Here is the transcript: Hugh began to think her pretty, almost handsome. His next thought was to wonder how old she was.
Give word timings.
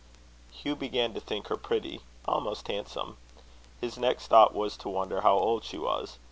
Hugh 0.51 0.75
began 0.75 1.13
to 1.13 1.19
think 1.19 1.49
her 1.49 1.55
pretty, 1.55 2.01
almost 2.25 2.67
handsome. 2.69 3.17
His 3.79 3.99
next 3.99 4.25
thought 4.29 4.55
was 4.55 4.75
to 4.77 4.89
wonder 4.89 5.21
how 5.21 5.37
old 5.37 5.63
she 5.63 5.77
was. 5.77 6.17